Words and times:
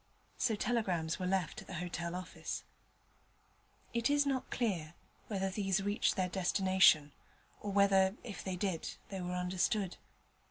So 0.39 0.55
telegrams 0.55 1.19
were 1.19 1.27
left 1.27 1.61
at 1.61 1.67
the 1.67 1.75
hotel 1.75 2.15
office. 2.15 2.63
It 3.93 4.09
is 4.09 4.25
not 4.25 4.49
clear 4.49 4.95
whether 5.27 5.51
these 5.51 5.83
reached 5.83 6.15
their 6.15 6.27
destination, 6.27 7.11
or 7.59 7.71
whether, 7.71 8.15
if 8.23 8.43
they 8.43 8.55
did, 8.55 8.95
they 9.09 9.21
were 9.21 9.35
understood. 9.35 9.97